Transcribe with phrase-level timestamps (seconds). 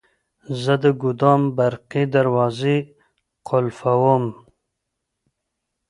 [0.61, 2.75] زه د ګودام برقي دروازې
[3.47, 4.25] قلفووم.